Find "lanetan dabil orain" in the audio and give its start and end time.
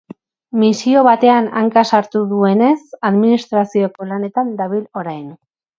4.15-5.27